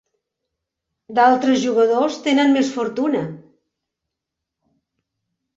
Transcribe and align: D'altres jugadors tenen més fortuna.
D'altres 1.19 1.59
jugadors 1.65 2.17
tenen 2.29 2.57
més 2.57 2.71
fortuna. 2.79 3.21